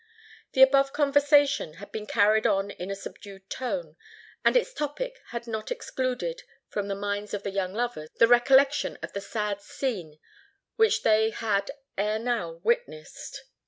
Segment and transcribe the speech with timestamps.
[0.53, 3.97] The above conversation had been carried on in a subdued tone;
[4.43, 8.97] and its topic had not excluded from the minds of the young lovers the recollection
[9.03, 10.17] of the sad scene
[10.75, 11.69] which they had
[11.99, 13.43] ere now witnessed.